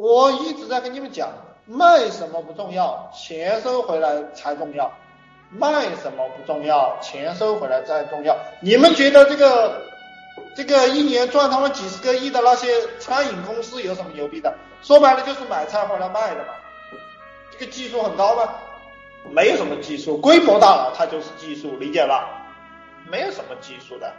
[0.00, 1.28] 我一直在跟你们讲，
[1.66, 4.90] 卖什么不重要，钱收回来才重要。
[5.50, 8.34] 卖什么不重要，钱收回来才重要。
[8.62, 9.82] 你们觉得这个
[10.56, 12.66] 这个一年赚他们几十个亿的那些
[12.98, 14.50] 餐饮公司有什么牛逼的？
[14.80, 16.54] 说白了就是买菜回来卖的嘛。
[17.50, 18.54] 这个技术很高吗？
[19.28, 22.26] 没有什么技术，规模大了它就是技术，理解吧？
[23.10, 24.10] 没有什么技术的。